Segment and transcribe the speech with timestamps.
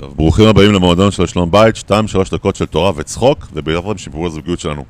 [0.00, 3.46] טוב, ברוכים הבאים למועדון של שלום בית, שתיים, שלוש דקות של תורה וצחוק,
[3.86, 4.84] עם שיפור הזוגיות שלנו.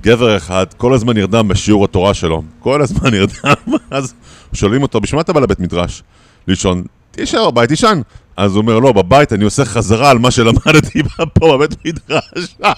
[0.00, 4.14] גבר אחד כל הזמן נרדם בשיעור התורה שלו, כל הזמן נרדם, אז
[4.52, 6.02] שואלים אותו, בשביל מה אתה בא לבית מדרש?
[6.48, 8.00] לישון, תישאר בבית, תישן.
[8.36, 11.02] אז הוא אומר, לא, בבית אני עושה חזרה על מה שלמדתי
[11.38, 12.56] פה בבית מדרש.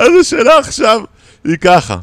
[0.00, 1.00] אז השאלה עכשיו
[1.44, 1.96] היא ככה,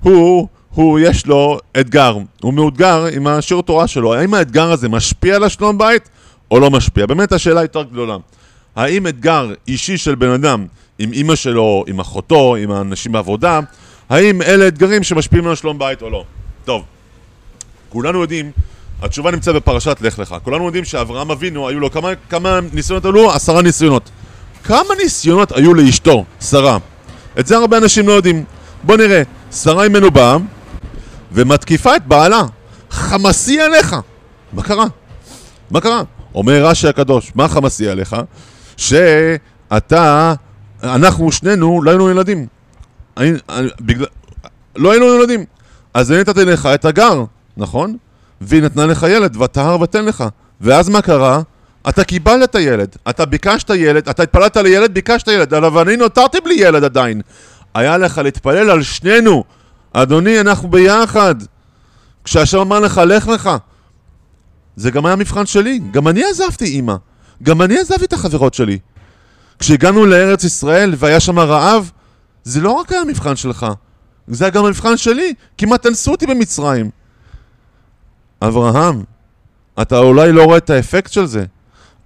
[0.00, 5.36] הוא, הוא, יש לו אתגר, הוא מאותגר עם השיעור תורה שלו, האם האתגר הזה משפיע
[5.36, 6.08] על השלום בית
[6.50, 7.06] או לא משפיע?
[7.06, 8.16] באמת השאלה יותר גדולה.
[8.76, 10.66] האם אתגר אישי של בן אדם
[10.98, 13.60] עם אימא שלו, עם אחותו, עם האנשים בעבודה,
[14.08, 16.24] האם אלה אתגרים שמשפיעים על שלום בית או לא?
[16.64, 16.82] טוב,
[17.88, 18.50] כולנו יודעים,
[19.02, 20.36] התשובה נמצאת בפרשת לך לך.
[20.44, 23.32] כולנו יודעים שאברהם אבינו, היו לו כמה, כמה ניסיונות היו לו?
[23.32, 24.10] עשרה ניסיונות.
[24.64, 26.78] כמה ניסיונות היו לאשתו, שרה?
[27.38, 28.44] את זה הרבה אנשים לא יודעים.
[28.82, 30.36] בוא נראה, שרה ממנו באה
[31.32, 32.42] ומתקיפה את בעלה.
[32.90, 33.96] חמסי עליך.
[34.52, 34.84] מה קרה?
[35.70, 36.02] מה קרה?
[36.36, 38.16] אומר רש"י הקדוש, מה חמסי עליך?
[38.76, 40.34] שאתה,
[40.82, 42.46] אנחנו שנינו לא היינו ילדים.
[43.16, 44.06] אני, אני, בגלל,
[44.76, 45.44] לא היינו ילדים.
[45.94, 47.24] אז אני נתתי לך את הגר,
[47.56, 47.96] נכון?
[48.40, 50.24] והיא נתנה לך ילד, ותהר ותן לך.
[50.60, 51.40] ואז מה קרה?
[51.88, 56.38] אתה קיבלת את הילד, אתה ביקשת ילד, אתה התפללת לילד, ביקשת ילד, אבל אני נותרתי
[56.40, 57.20] בלי ילד עדיין.
[57.74, 59.44] היה לך להתפלל על שנינו.
[59.92, 61.34] אדוני, אנחנו ביחד.
[62.24, 63.50] כשהשם אמר לך, לך לך.
[64.76, 65.80] זה גם היה מבחן שלי.
[65.90, 66.94] גם אני עזבתי אימא.
[67.42, 68.78] גם אני עזבתי את החברות שלי.
[69.58, 71.90] כשהגענו לארץ ישראל והיה שם רעב,
[72.44, 73.66] זה לא רק היה מבחן שלך,
[74.28, 75.34] זה היה גם המבחן שלי.
[75.58, 76.90] כמעט אנסו אותי במצרים.
[78.42, 79.02] אברהם,
[79.82, 81.44] אתה אולי לא רואה את האפקט של זה,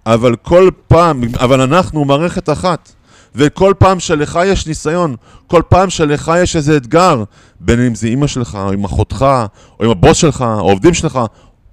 [0.07, 2.93] אבל כל פעם, אבל אנחנו מערכת אחת.
[3.35, 7.25] וכל פעם שלך יש ניסיון, כל פעם שלך יש איזה אתגר,
[7.61, 9.27] בין אם זה אימא שלך, או עם אחותך,
[9.81, 11.21] או עם הבוס שלך, או עובדים שלך,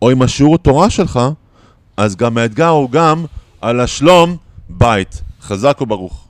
[0.01, 1.19] או עם השיעור תורה שלך,
[1.97, 3.25] אז גם האתגר הוא גם
[3.61, 4.37] על השלום
[4.69, 5.21] בית.
[5.41, 6.26] חזק וברוך.